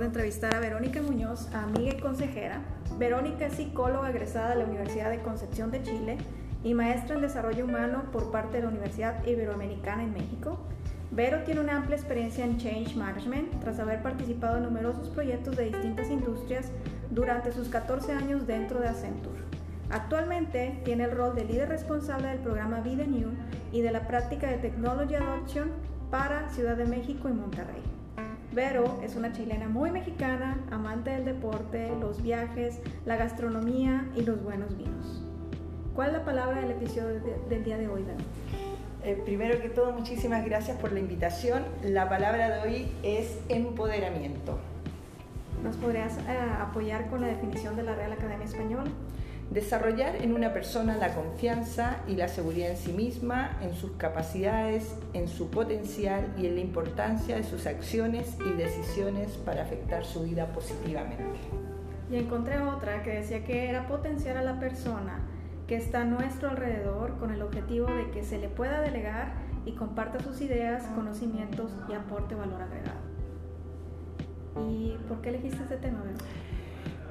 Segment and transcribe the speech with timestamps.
[0.00, 2.60] de entrevistar a Verónica Muñoz, amiga y consejera.
[2.98, 6.18] Verónica es psicóloga egresada de la Universidad de Concepción de Chile
[6.62, 10.58] y maestra en desarrollo humano por parte de la Universidad Iberoamericana en México.
[11.10, 15.66] Vero tiene una amplia experiencia en Change Management tras haber participado en numerosos proyectos de
[15.66, 16.70] distintas industrias
[17.10, 19.42] durante sus 14 años dentro de Accenture.
[19.90, 23.30] Actualmente tiene el rol de líder responsable del programa Vida New
[23.70, 25.70] y de la práctica de Technology Adoption
[26.10, 28.03] para Ciudad de México y Monterrey.
[28.54, 34.44] Vero es una chilena muy mexicana, amante del deporte, los viajes, la gastronomía y los
[34.44, 35.24] buenos vinos.
[35.96, 38.20] ¿Cuál es la palabra del episodio del día de hoy, Vero?
[39.02, 41.64] Eh, primero que todo, muchísimas gracias por la invitación.
[41.82, 44.60] La palabra de hoy es empoderamiento.
[45.64, 48.90] ¿Nos podrías eh, apoyar con la definición de la Real Academia Española?
[49.50, 54.96] Desarrollar en una persona la confianza y la seguridad en sí misma, en sus capacidades,
[55.12, 60.22] en su potencial y en la importancia de sus acciones y decisiones para afectar su
[60.24, 61.24] vida positivamente.
[62.10, 65.20] Y encontré otra que decía que era potenciar a la persona
[65.66, 69.32] que está a nuestro alrededor con el objetivo de que se le pueda delegar
[69.64, 73.00] y comparta sus ideas, conocimientos y aporte valor agregado.
[74.68, 76.02] ¿Y por qué elegiste este tema?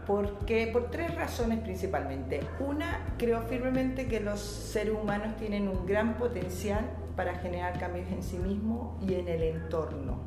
[0.08, 2.42] Porque, por tres razones principalmente.
[2.60, 8.24] Una, creo firmemente que los seres humanos tienen un gran potencial para generar cambios en
[8.24, 10.18] sí mismos y en el entorno,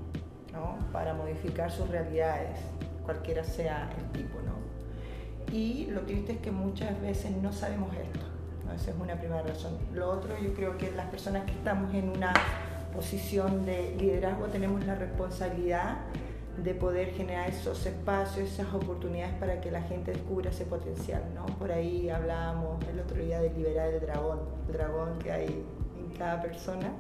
[0.53, 0.79] ¿no?
[0.93, 2.59] para modificar sus realidades,
[3.05, 4.39] cualquiera sea el tipo.
[4.41, 5.55] ¿no?
[5.55, 8.27] Y lo triste es que muchas veces no sabemos esto.
[8.75, 9.79] Esa es una primera razón.
[9.95, 12.33] Lo otro, yo creo que las personas que estamos en una
[12.95, 15.99] posición de liderazgo tenemos la responsabilidad
[16.63, 21.23] de poder generar esos espacios, esas oportunidades para que la gente descubra ese potencial.
[21.35, 21.47] ¿no?
[21.59, 25.65] Por ahí hablábamos el otro día de liberar el dragón, el dragón que hay
[25.99, 26.93] en cada persona.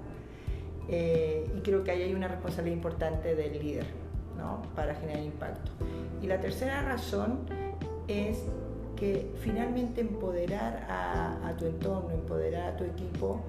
[0.88, 3.86] Eh, y creo que ahí hay una responsabilidad importante del líder
[4.36, 4.62] ¿no?
[4.74, 5.72] para generar impacto.
[6.22, 7.40] Y la tercera razón
[8.08, 8.44] es
[8.94, 13.42] que finalmente empoderar a, a tu entorno, empoderar a tu equipo,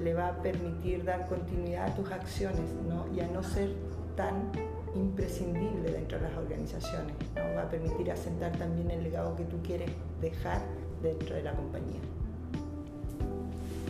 [0.00, 3.06] le va a permitir dar continuidad a tus acciones ¿no?
[3.14, 3.70] y a no ser
[4.16, 4.52] tan
[4.94, 7.14] imprescindible dentro de las organizaciones.
[7.34, 7.56] ¿no?
[7.56, 10.60] Va a permitir asentar también el legado que tú quieres dejar
[11.02, 12.00] dentro de la compañía.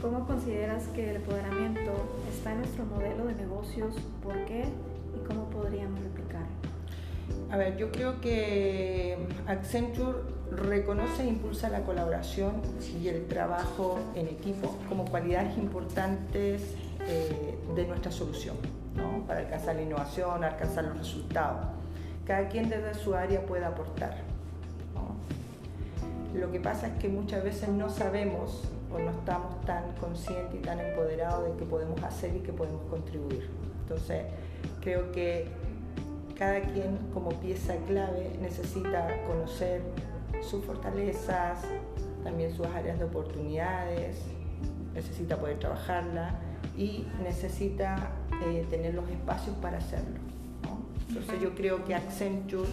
[0.01, 1.93] ¿Cómo consideras que el empoderamiento
[2.35, 3.95] está en nuestro modelo de negocios?
[4.23, 4.65] ¿Por qué?
[5.17, 6.43] ¿Y cómo podríamos replicar?
[7.51, 10.19] A ver, yo creo que Accenture
[10.51, 12.63] reconoce e impulsa la colaboración
[13.01, 16.75] y el trabajo en equipo como cualidades importantes
[17.07, 18.57] eh, de nuestra solución
[19.27, 21.67] para alcanzar la innovación, alcanzar los resultados.
[22.27, 24.17] Cada quien desde su área puede aportar.
[26.35, 30.63] Lo que pasa es que muchas veces no sabemos o no estamos tan conscientes y
[30.63, 33.51] tan empoderados de que podemos hacer y que podemos contribuir.
[33.83, 34.25] Entonces,
[34.81, 35.49] creo que
[36.39, 39.83] cada quien como pieza clave necesita conocer
[40.41, 41.61] sus fortalezas,
[42.25, 44.23] también sus áreas de oportunidades,
[44.95, 46.35] necesita poder trabajarla
[46.77, 48.11] y necesita
[48.47, 50.19] eh, tener los espacios para hacerlo.
[51.09, 52.69] Entonces yo creo que Accenture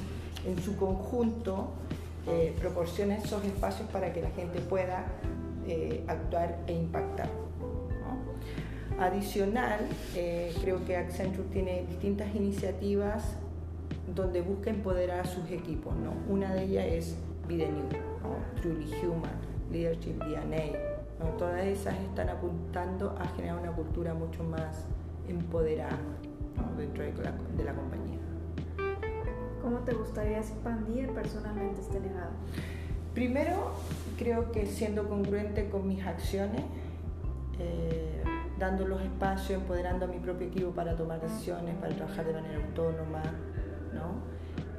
[0.45, 1.72] en su conjunto
[2.27, 5.05] eh, proporciona esos espacios para que la gente pueda
[5.67, 7.29] eh, actuar e impactar.
[9.00, 9.79] Adicional,
[10.61, 13.23] creo que Accenture tiene distintas iniciativas
[14.13, 15.95] donde busca empoderar a sus equipos.
[15.95, 16.11] ¿no?
[16.27, 17.16] Una de ellas es
[17.47, 17.88] the New,
[18.61, 19.31] Truly Human,
[19.71, 20.88] Leadership DNA,
[21.38, 24.85] Todas esas están apuntando a generar una cultura mucho más
[25.28, 25.97] empoderada
[26.78, 28.19] dentro de la, de la, compañía.
[29.62, 32.31] ¿Cómo te gustaría expandir personalmente este legado?
[33.13, 33.74] Primero,
[34.18, 36.63] creo que siendo congruente con mis acciones,
[37.59, 38.24] eh,
[38.57, 42.56] dando los espacios, empoderando a mi propio equipo para tomar decisiones, para trabajar de manera
[42.66, 43.24] autónoma,
[43.94, 44.22] ¿no?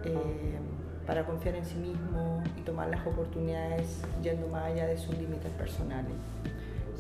[0.05, 0.59] Eh,
[1.07, 5.51] para confiar en sí mismo y tomar las oportunidades yendo más allá de sus límites
[5.53, 6.13] personales.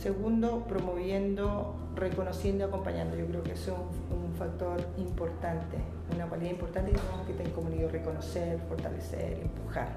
[0.01, 3.17] Segundo, promoviendo, reconociendo y acompañando.
[3.17, 5.77] Yo creo que eso es un, factor importante,
[6.15, 9.89] una cualidad importante que tenemos que como digo, reconocer, fortalecer, empujar.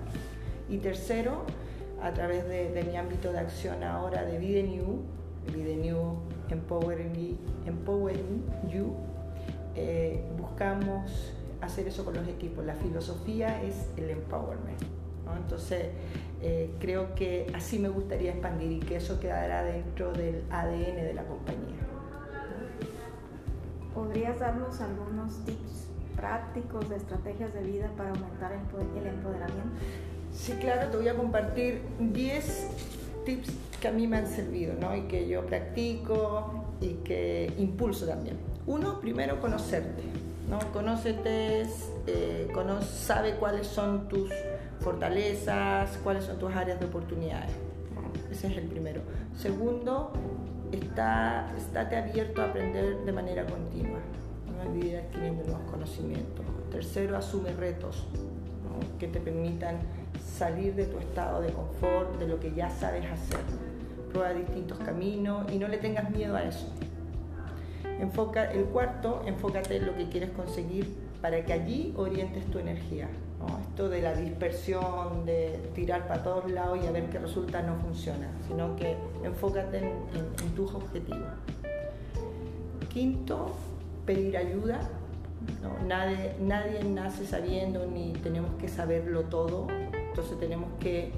[0.67, 1.43] Y tercero,
[2.01, 5.03] a través de, mi ámbito de acción ahora de Vida New,
[5.53, 6.17] Vida New
[6.49, 8.93] Empowering, Empowering You,
[9.75, 11.31] eh, buscamos
[11.65, 12.65] hacer eso con los equipos.
[12.65, 14.81] La filosofía es el empowerment.
[15.37, 15.87] Entonces,
[16.41, 21.13] eh, creo que así me gustaría expandir y que eso quedará dentro del ADN de
[21.13, 21.77] la compañía.
[23.93, 29.79] ¿Podrías darnos algunos tips prácticos de estrategias de vida para aumentar el empoderamiento?
[30.33, 32.67] Sí, claro, te voy a compartir 10
[33.25, 34.95] tips que a mí me han servido ¿no?
[34.95, 38.37] y que yo practico y que impulso también.
[38.65, 40.01] Uno, primero conocerte
[40.49, 40.59] ¿no?
[40.71, 41.63] Conócete,
[42.07, 42.51] eh,
[42.81, 44.31] sabe cuáles son tus
[44.79, 47.51] fortalezas, cuáles son tus áreas de oportunidades.
[48.31, 49.01] Ese es el primero.
[49.37, 50.11] Segundo,
[50.71, 53.99] está, abierto a aprender de manera continua,
[54.47, 56.45] no vivir adquiriendo nuevos conocimientos.
[56.71, 58.07] Tercero, asume retos
[58.99, 59.79] que te permitan
[60.19, 63.39] salir de tu estado de confort, de lo que ya sabes hacer.
[64.11, 66.71] Prueba distintos caminos y no le tengas miedo a eso.
[67.99, 73.07] Enfoca, el cuarto, enfócate en lo que quieres conseguir para que allí orientes tu energía.
[73.61, 77.75] Esto de la dispersión, de tirar para todos lados y a ver qué resulta no
[77.75, 81.27] funciona, sino que enfócate en, tus objetivos.
[82.93, 83.51] Quinto,
[84.05, 84.79] pedir ayuda.
[85.85, 91.11] Nadie, nadie nace sabiendo ni tenemos que saberlo todo, entonces tenemos que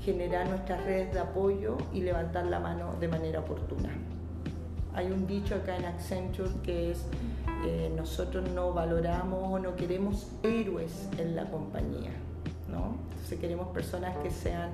[0.00, 3.90] generar nuestras redes de apoyo y levantar la mano de manera oportuna.
[4.94, 7.04] Hay un dicho acá en Accenture que es
[7.66, 12.10] eh, nosotros no valoramos o no queremos héroes en la compañía,
[12.70, 12.96] ¿no?
[13.10, 14.70] Entonces queremos personas que sean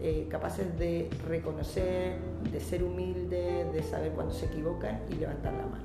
[0.00, 2.16] eh, capaces de reconocer,
[2.50, 5.84] de ser humildes, de saber cuando se equivocan y levantar la mano.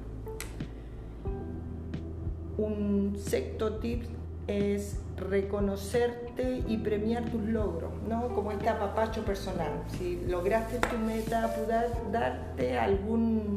[2.58, 4.04] Un sexto tip
[4.48, 8.30] es reconocerte y premiar tus logros, ¿no?
[8.30, 9.72] Como este apapacho personal.
[9.98, 13.56] Si lograste tu meta, poder darte algún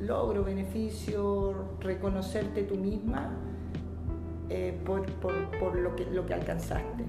[0.00, 3.30] logro, beneficio, reconocerte tú misma
[4.48, 7.04] eh, por, lo, que, lo que alcanzaste.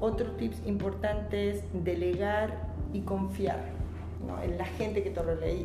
[0.00, 3.78] Otro tips importante es delegar y confiar
[4.42, 5.64] en la gente que te, rodea,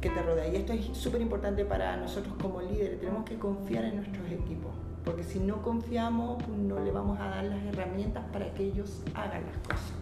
[0.00, 0.48] que te rodea.
[0.48, 3.00] Y esto es súper importante para nosotros como líderes.
[3.00, 4.72] Tenemos que confiar en nuestros equipos,
[5.08, 9.42] porque si no confiamos, no le vamos a dar las herramientas para que ellos hagan
[9.46, 9.92] las cosas.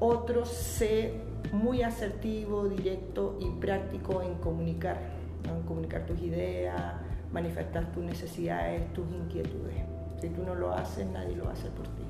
[0.00, 1.20] Otro, sé
[1.52, 4.98] muy asertivo, directo y práctico en comunicar,
[5.44, 6.94] en comunicar tus ideas,
[7.32, 9.76] manifestar tus necesidades, tus inquietudes.
[10.20, 12.02] Si tú no lo haces, nadie lo hacer por ti.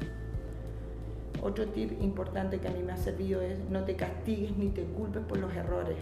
[1.43, 4.85] Otro tip importante que a mí me ha servido es no te castigues ni te
[4.85, 5.99] culpes por los errores,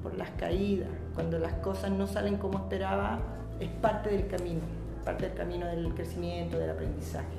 [0.00, 0.90] por las caídas.
[1.12, 3.18] Cuando las cosas no salen como esperaba,
[3.60, 4.62] es parte del camino,
[5.04, 7.38] parte del camino del crecimiento, del aprendizaje.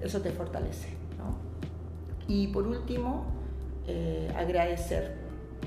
[0.00, 0.88] Eso te fortalece.
[2.26, 3.26] Y por último,
[3.86, 5.14] eh, agradecer,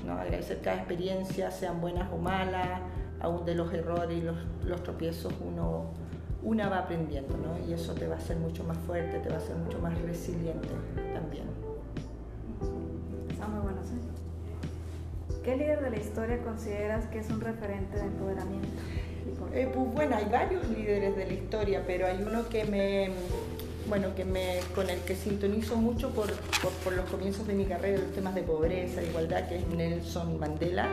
[0.04, 0.14] ¿no?
[0.14, 2.80] agradecer cada experiencia, sean buenas o malas,
[3.20, 5.92] aún de los errores y los, los tropiezos uno
[6.42, 7.58] una va aprendiendo, ¿no?
[7.68, 10.00] Y eso te va a hacer mucho más fuerte, te va a hacer mucho más
[10.02, 10.68] resiliente
[11.12, 11.44] también.
[13.28, 14.17] Está muy bueno, ¿sí?
[15.48, 18.68] ¿Qué líder de la historia consideras que es un referente de empoderamiento?
[19.54, 23.08] Eh, pues bueno, hay varios líderes de la historia, pero hay uno que me,
[23.88, 26.30] bueno, que me, con el que sintonizo mucho por,
[26.60, 30.38] por, por los comienzos de mi carrera, los temas de pobreza, igualdad, que es Nelson
[30.38, 30.86] Mandela.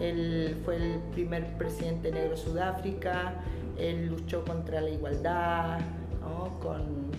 [0.00, 3.34] Él fue el primer presidente negro de Sudáfrica,
[3.76, 5.80] él luchó contra la igualdad,
[6.62, 7.10] con,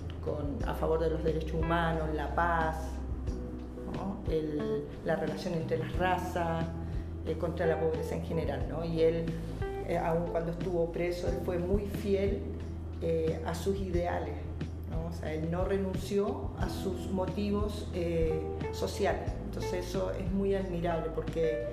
[0.66, 2.78] a favor de los derechos humanos, la paz,
[5.06, 6.66] la relación entre las razas,
[7.26, 8.66] eh, contra la pobreza en general.
[8.86, 9.26] Y él,
[9.88, 12.40] eh, aun cuando estuvo preso, él fue muy fiel
[13.02, 14.36] eh, a sus ideales.
[15.08, 17.88] O sea, él no renunció a sus motivos
[18.72, 19.32] sociales.
[19.46, 21.68] Entonces eso es muy admirable porque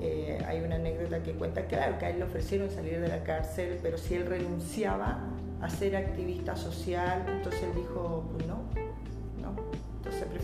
[0.00, 3.24] eh, hay una anécdota que cuenta, claro, que a él le ofrecieron salir de la
[3.24, 5.24] cárcel, pero si él renunciaba
[5.60, 8.77] a ser activista social, entonces él dijo, pues no, no,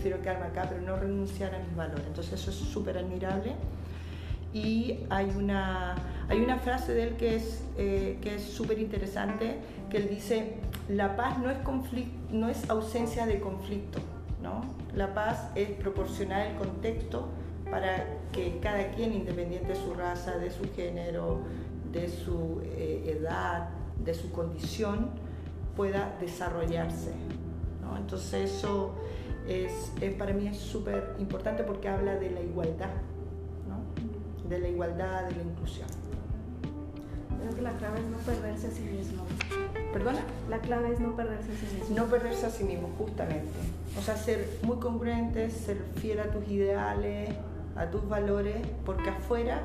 [0.05, 2.05] prefiero quedarme acá, pero no renunciar a mis valores.
[2.05, 3.55] Entonces eso es súper admirable.
[4.53, 5.95] Y hay una,
[6.29, 9.57] hay una frase de él que es eh, que es súper interesante,
[9.89, 10.57] que él dice,
[10.89, 11.57] la paz no es,
[12.31, 13.99] no es ausencia de conflicto,
[14.43, 14.61] ¿no?
[14.93, 17.27] la paz es proporcionar el contexto
[17.71, 21.39] para que cada quien, independiente de su raza, de su género,
[21.91, 25.09] de su eh, edad, de su condición,
[25.75, 27.11] pueda desarrollarse.
[27.97, 28.93] Entonces eso
[29.47, 32.89] es, para mí es súper importante porque habla de la igualdad,
[34.49, 35.87] de la igualdad, de la inclusión.
[37.39, 39.23] Creo que la clave es no perderse a sí mismo.
[39.93, 40.21] ¿Perdona?
[40.49, 41.95] La clave es no perderse a sí mismo.
[41.95, 43.51] No perderse a sí mismo, justamente.
[43.97, 47.29] O sea, ser muy congruente, ser fiel a tus ideales,
[47.75, 49.61] a tus valores, porque afuera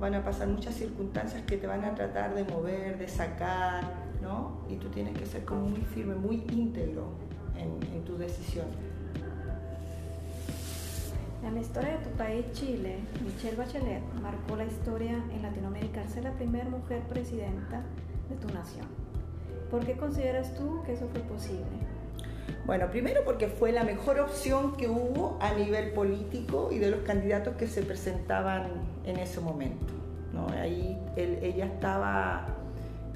[0.00, 3.84] van a pasar muchas circunstancias que te van a tratar de mover, de sacar,
[4.22, 4.62] ¿no?
[4.68, 7.12] Y tú tienes que ser como muy firme, muy íntegro
[7.56, 8.66] en, en tu decisión.
[11.42, 16.24] La historia de tu país, Chile, Michelle Bachelet marcó la historia en Latinoamérica al ser
[16.24, 17.82] la primera mujer presidenta
[18.28, 18.86] de tu nación.
[19.70, 21.64] ¿Por qué consideras tú que eso fue posible?
[22.66, 27.00] Bueno, primero porque fue la mejor opción que hubo a nivel político y de los
[27.00, 28.70] candidatos que se presentaban
[29.04, 29.92] en ese momento.
[30.32, 30.46] ¿no?
[30.48, 32.46] Ahí ella estaba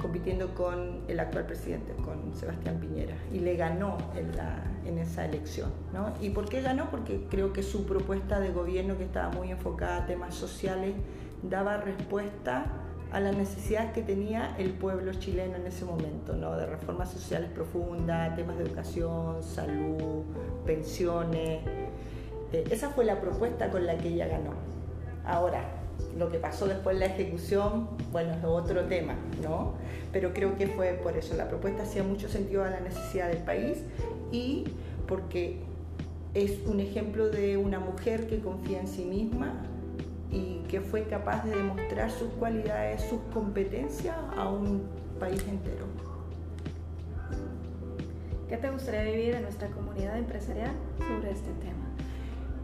[0.05, 5.71] compitiendo con el actual presidente, con Sebastián Piñera, y le ganó en, esa elección.
[5.95, 6.13] ¿no?
[6.21, 6.91] ¿Y por qué ganó?
[6.91, 10.93] Porque creo que su propuesta de gobierno, que estaba muy enfocada a temas sociales,
[11.43, 12.67] daba respuesta
[13.13, 16.55] a las necesidades que tenía el pueblo chileno en ese momento, ¿no?
[16.55, 20.23] de reformas sociales profundas, temas de educación, salud,
[20.67, 21.63] pensiones.
[22.53, 24.53] Eh, esa fue la propuesta con la que ella ganó.
[25.25, 25.84] Ahora,
[26.19, 29.75] lo que pasó después en la ejecución, bueno, es otro tema, ¿no?
[30.13, 31.35] Pero creo que fue por eso.
[31.35, 33.79] La propuesta hacía mucho sentido a la necesidad del país
[34.31, 34.65] y
[35.07, 35.59] porque
[36.35, 39.53] es un ejemplo de una mujer que confía en sí misma,
[40.35, 44.83] y que fue capaz de demostrar sus cualidades, sus competencias a un
[45.21, 45.87] país entero.
[48.49, 51.84] ¿Qué te gustaría vivir en nuestra comunidad empresarial sobre este tema?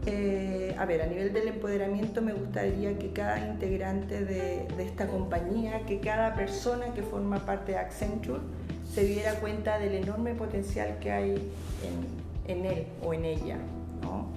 [0.07, 5.07] Eh, a ver, a nivel del empoderamiento me gustaría que cada integrante de, de, esta
[5.07, 8.41] compañía, que cada persona que forma parte de Accenture
[8.91, 11.51] se diera cuenta del enorme potencial que hay
[12.47, 13.57] en, en él o en ella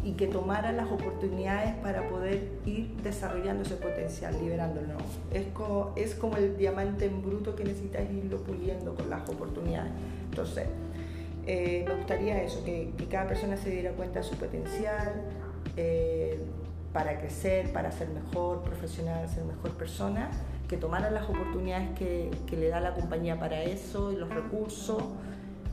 [0.04, 4.94] y que tomara las oportunidades para poder ir desarrollando ese potencial, liberándolo.
[5.32, 9.92] Es como, el diamante en bruto que necesitas irlo puliendo con las oportunidades.
[10.30, 10.66] Entonces,
[11.46, 15.22] eh, me gustaría eso, que, cada persona se diera cuenta de su potencial
[15.76, 16.40] eh,
[16.92, 20.30] para crecer, para ser mejor profesional, ser mejor persona,
[20.68, 25.02] que tomara las oportunidades que, que le da la compañía para eso y los recursos.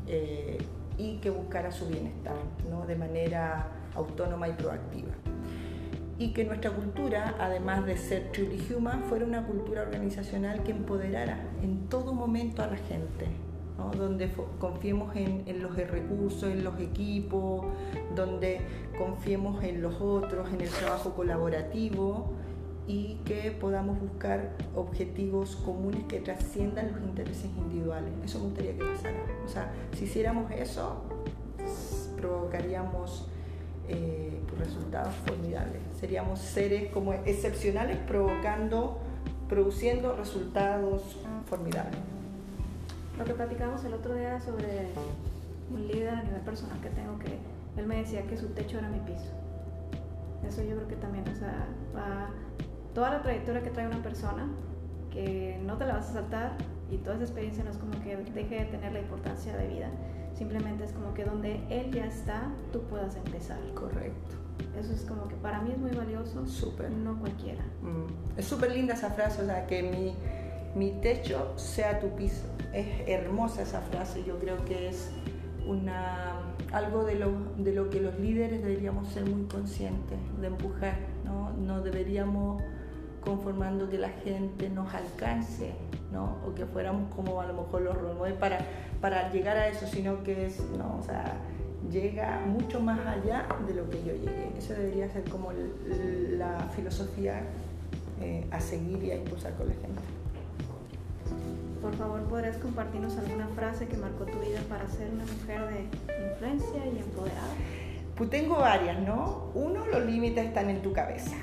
[0.07, 0.57] Eh,
[1.01, 2.35] y que buscara su bienestar
[2.69, 2.85] ¿no?
[2.85, 5.11] de manera autónoma y proactiva.
[6.19, 11.39] Y que nuestra cultura, además de ser truly human, fuera una cultura organizacional que empoderara
[11.63, 13.25] en todo momento a la gente,
[13.97, 17.65] donde confiemos en, los recursos, en los equipos,
[18.15, 18.61] donde
[18.97, 22.33] confiemos en los otros, en el trabajo colaborativo
[22.87, 28.11] y que podamos buscar objetivos comunes que trasciendan los intereses individuales.
[28.23, 29.17] Eso me gustaría que pasara.
[29.45, 31.03] O sea, si hiciéramos eso,
[32.17, 33.27] provocaríamos
[33.87, 35.81] eh, resultados formidables.
[35.99, 38.99] Seríamos seres como excepcionales provocando,
[39.49, 42.20] produciendo resultados formidables.
[43.21, 44.87] Lo que platicamos el otro día sobre
[45.71, 47.37] un líder a nivel personal que tengo que
[47.77, 49.29] él me decía que su techo era mi piso.
[50.43, 52.31] Eso yo creo que también, o sea, va
[52.95, 54.47] toda la trayectoria que trae una persona,
[55.11, 56.53] que no te la vas a saltar
[56.89, 59.91] y toda esa experiencia no es como que deje de tener la importancia de vida,
[60.33, 63.59] simplemente es como que donde él ya está, tú puedas empezar.
[63.75, 64.35] Correcto.
[64.79, 66.89] Eso es como que para mí es muy valioso, súper.
[66.89, 67.63] no cualquiera.
[67.83, 68.39] Mm.
[68.39, 70.15] Es súper linda esa frase, o sea, que mi,
[70.73, 72.47] mi techo sea tu piso.
[72.73, 75.11] Es hermosa esa frase, yo creo que es
[75.67, 80.97] una, algo de lo, de lo que los líderes deberíamos ser muy conscientes, de empujar,
[81.25, 81.51] ¿no?
[81.51, 82.61] No deberíamos
[83.21, 85.73] conformando que la gente nos alcance,
[86.11, 86.37] ¿no?
[86.45, 88.59] O que fuéramos como a lo mejor los role para,
[88.99, 90.97] para llegar a eso, sino que es, ¿no?
[90.99, 91.37] O sea,
[91.89, 94.51] llega mucho más allá de lo que yo llegué.
[94.57, 97.43] Eso debería ser como la filosofía
[98.21, 100.01] eh, a seguir y a impulsar con la gente.
[101.91, 106.31] Por favor, ¿podrías compartirnos alguna frase que marcó tu vida para ser una mujer de
[106.31, 107.53] influencia y empoderada?
[108.15, 109.51] Pues tengo varias, ¿no?
[109.53, 111.35] Uno, los límites están en tu cabeza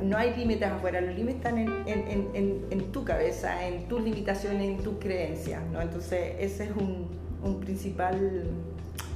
[0.00, 4.98] no hay límites afuera, los límites están en, tu cabeza, en tus limitaciones, en tus
[4.98, 5.80] creencias, ¿no?
[5.80, 7.24] Entonces ese es un,
[7.60, 8.44] principal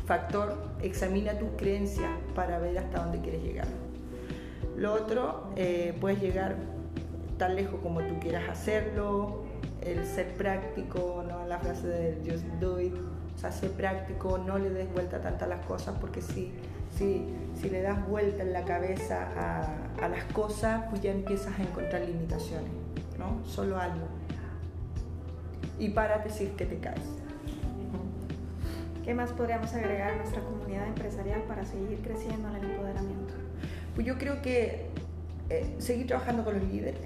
[0.07, 3.67] factor, examina tus creencias para ver hasta dónde quieres llegar.
[4.77, 6.57] Lo otro, eh, puedes llegar
[7.39, 9.45] tan lejos como tú quieras hacerlo,
[9.83, 11.47] el ser práctico, ¿no?
[11.47, 15.45] la frase de just do it, o sea, ser práctico, no le des vuelta tanto
[15.45, 16.53] a las cosas porque si
[16.99, 22.03] si, le das vuelta en la cabeza a, las cosas, pues ya empiezas a encontrar
[22.03, 22.71] limitaciones,
[23.19, 23.45] ¿no?
[23.45, 24.07] Solo algo.
[25.79, 27.01] Y para decir que te caes.
[29.05, 33.35] ¿Qué más podríamos agregar a nuestra comunidad empresarial para seguir creciendo en el empoderamiento?
[33.95, 34.87] Pues yo creo que
[35.49, 37.01] eh, seguir trabajando con los líderes.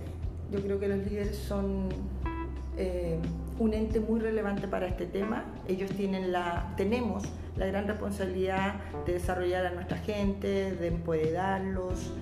[0.50, 1.88] Yo creo que los líderes son
[2.82, 3.18] eh,
[3.60, 5.44] un ente muy relevante para este tema.
[5.68, 7.22] Ellos tienen la, tenemos
[7.56, 8.74] la gran responsabilidad
[9.06, 12.12] de desarrollar a nuestra gente, de empoderarlos.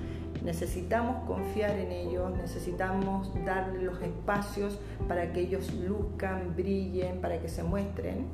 [0.45, 7.49] Necesitamos confiar en ellos, necesitamos darles los espacios para que ellos luzcan, brillen, para que
[7.49, 8.27] se muestren.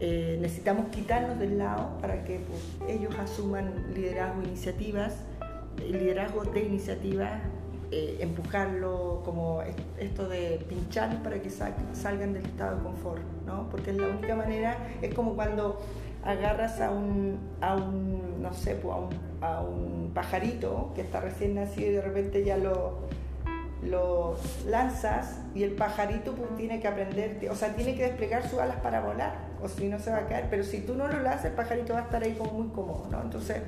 [0.00, 5.16] Eh, necesitamos quitarnos del lado para que pues, ellos asuman liderazgo, iniciativas,
[5.86, 7.40] liderazgo de iniciativas
[7.96, 9.62] eh, empujarlo, como
[9.98, 13.70] esto de pinchar para que salgan del estado de confort, ¿no?
[13.70, 15.80] Porque es la única manera, es como cuando
[16.22, 19.08] agarras a un, a un no sé, a, un,
[19.40, 22.98] a un pajarito que está recién nacido y de repente ya lo,
[23.82, 24.36] lo
[24.66, 28.76] lanzas y el pajarito pues, tiene que aprender, o sea, tiene que desplegar sus alas
[28.80, 30.48] para volar, o si no se va a caer.
[30.50, 33.06] Pero si tú no lo lanzas, el pajarito va a estar ahí como muy cómodo,
[33.10, 33.22] ¿no?
[33.22, 33.62] Entonces,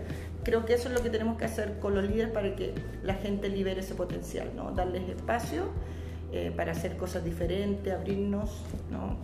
[0.49, 3.13] creo que eso es lo que tenemos que hacer con los líderes para que la
[3.13, 4.71] gente libere ese potencial, ¿no?
[4.71, 5.65] Darles espacio
[6.33, 9.19] eh, para hacer cosas diferentes, abrirnos, ¿no?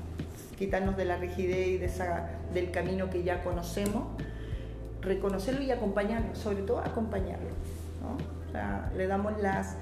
[0.58, 4.04] quitarnos de la rigidez y de esa, del camino que ya conocemos,
[5.00, 7.48] reconocerlo y acompañarlo, sobre todo acompañarlo.
[8.02, 8.94] ¿no?
[8.94, 9.76] Le damos las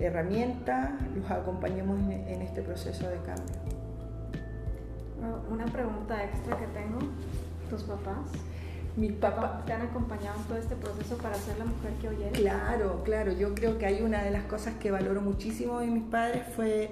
[0.00, 3.56] herramientas, los acompañamos en, este proceso de cambio.
[5.50, 6.98] Una pregunta extra que tengo,
[7.68, 8.30] ¿tus papás?
[8.96, 12.22] Mis papás te han acompañado en todo este proceso para ser la mujer que hoy
[12.22, 12.38] eres.
[12.38, 13.32] Claro, claro.
[13.32, 16.90] Yo creo que hay una de las cosas que valoro muchísimo de mis padres fue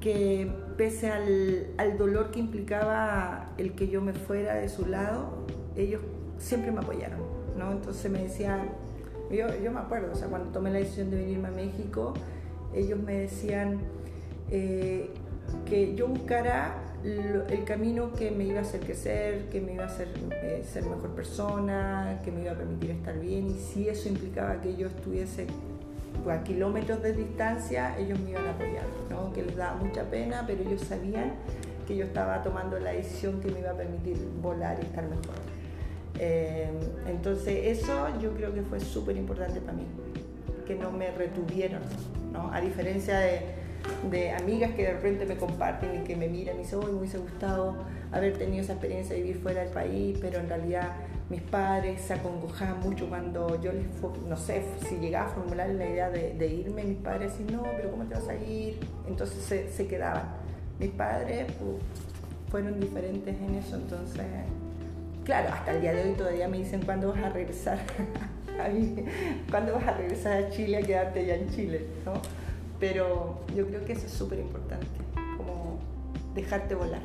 [0.00, 5.44] que pese al, al, dolor que implicaba el que yo me fuera de su lado,
[5.76, 6.00] ellos
[6.38, 7.20] siempre me apoyaron,
[7.58, 7.72] ¿no?
[7.72, 8.70] Entonces me decían,
[9.30, 12.14] yo, yo me acuerdo, o sea, cuando tomé la decisión de venirme a México,
[12.74, 13.78] ellos me decían
[14.50, 15.10] eh,
[15.66, 19.86] que yo buscara el camino que me iba a hacer crecer, que me iba a
[19.86, 24.08] hacer eh, ser mejor persona, que me iba a permitir estar bien y si eso
[24.08, 25.46] implicaba que yo estuviese
[26.22, 29.32] pues, a kilómetros de distancia, ellos me iban a apoyar, ¿no?
[29.32, 31.32] que les daba mucha pena, pero ellos sabían
[31.86, 35.36] que yo estaba tomando la decisión que me iba a permitir volar y estar mejor.
[36.18, 36.68] Eh,
[37.06, 39.86] entonces eso yo creo que fue súper importante para mí,
[40.66, 41.80] que no me retuvieron,
[42.30, 42.52] ¿no?
[42.52, 43.59] a diferencia de,
[44.10, 46.98] de, amigas que de repente me comparten y que me miran y dicen, hoy me
[46.98, 47.76] hubiese gustado
[48.12, 50.92] haber tenido esa experiencia de vivir fuera del país, pero en realidad
[51.28, 53.86] mis padres se acongojaban mucho cuando yo les,
[54.26, 57.90] no sé, si llegaba a formular la idea de, irme, mis padres decían, no, pero
[57.90, 58.80] ¿cómo te vas a ir?
[59.08, 60.24] Entonces se, se quedaban.
[60.78, 61.46] Mis padres
[62.50, 64.24] fueron diferentes en eso, entonces
[65.24, 67.78] claro, hasta el día de hoy todavía me dicen cuándo vas a regresar
[68.58, 68.68] a
[69.52, 72.14] vas a regresar a Chile a quedarte ya en Chile, ¿no?
[72.80, 74.88] Pero yo creo que eso es súper importante,
[75.36, 75.78] como
[76.34, 77.02] dejarte volar.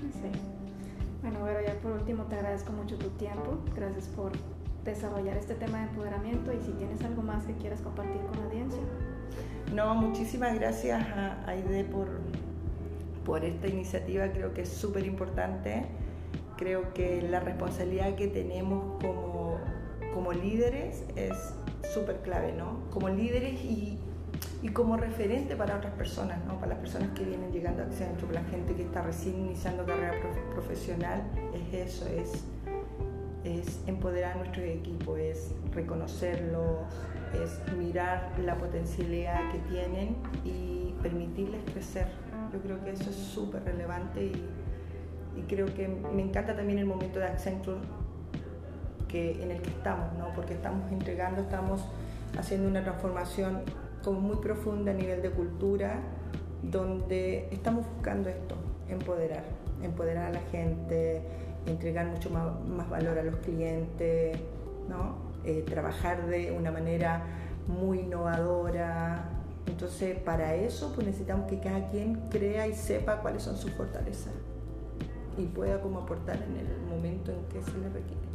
[0.00, 0.30] Sí.
[1.20, 4.32] Bueno, pero ya por último te agradezco mucho tu tiempo, gracias por
[4.84, 8.44] desarrollar este tema de empoderamiento y si tienes algo más que quieras compartir con la
[8.46, 8.80] audiencia.
[9.72, 12.08] No, muchísimas gracias a Aide por,
[13.24, 15.84] por esta iniciativa, creo que es súper importante
[16.62, 19.58] creo que la responsabilidad que tenemos como,
[20.14, 21.54] como líderes es
[21.92, 22.88] súper clave, ¿no?
[22.90, 23.98] Como líderes y,
[24.62, 26.54] y, como referente para otras personas, ¿no?
[26.54, 29.84] Para las personas que vienen llegando a Accenture, para la gente que está recién iniciando
[29.84, 30.14] carrera
[30.52, 31.22] profesional,
[31.52, 32.44] es eso, es,
[33.44, 36.78] es empoderar a nuestro equipo, es reconocerlos,
[37.34, 42.06] es mirar la potencialidad que tienen y permitirles crecer.
[42.52, 44.48] Yo creo que eso es súper relevante y
[45.36, 47.80] y creo que me encanta también el momento de Accenture
[49.08, 50.32] que, en el que estamos, ¿no?
[50.34, 51.82] porque estamos entregando, estamos
[52.38, 53.62] haciendo una transformación
[54.02, 56.00] como muy profunda a nivel de cultura,
[56.62, 58.56] donde estamos buscando esto,
[58.88, 59.44] empoderar,
[59.82, 61.22] empoderar a la gente,
[61.66, 64.38] entregar mucho más, valor a los clientes,
[64.88, 65.16] ¿no?
[65.44, 67.24] Eh, trabajar de una manera
[67.66, 69.28] muy innovadora.
[69.66, 74.32] Entonces, para eso pues necesitamos que cada quien crea y sepa cuáles son sus fortalezas
[75.38, 78.31] y pueda como aportar en el momento en que se le requiere.